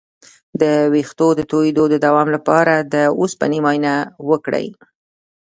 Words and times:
د 0.61 0.63
ویښتو 0.93 1.27
د 1.35 1.41
تویدو 1.51 1.83
د 1.89 1.95
دوام 2.05 2.27
لپاره 2.35 2.75
د 2.93 2.95
اوسپنې 3.19 3.59
معاینه 3.65 3.95
وکړئ 4.29 4.67